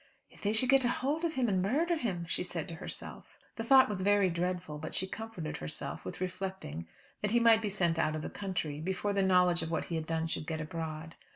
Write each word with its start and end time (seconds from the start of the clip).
"If 0.31 0.41
they 0.41 0.51
should 0.51 0.69
get 0.69 0.83
hold 0.83 1.23
of 1.23 1.35
him, 1.35 1.47
and 1.47 1.61
murder 1.61 1.95
him!" 1.95 2.25
she 2.27 2.41
said 2.41 2.67
to 2.69 2.73
herself. 2.77 3.37
The 3.55 3.63
thought 3.63 3.87
was 3.87 4.01
very 4.01 4.31
dreadful, 4.31 4.79
but 4.79 4.95
she 4.95 5.05
comforted 5.05 5.57
herself 5.57 6.03
with 6.05 6.19
reflecting 6.19 6.87
that 7.21 7.29
he 7.29 7.39
might 7.39 7.61
be 7.61 7.69
sent 7.69 7.99
out 7.99 8.15
of 8.15 8.23
the 8.23 8.29
country, 8.31 8.79
before 8.81 9.13
the 9.13 9.21
knowledge 9.21 9.61
of 9.61 9.69
what 9.69 9.85
he 9.85 9.95
had 9.97 10.07
done 10.07 10.25
should 10.25 10.47
get 10.47 10.59
abroad. 10.59 11.13